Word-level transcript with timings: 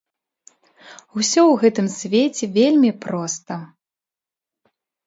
Усё 1.19 1.41
ў 1.51 1.53
гэтым 1.65 1.87
свеце 1.99 2.45
вельмі 2.59 2.91
проста. 3.07 3.63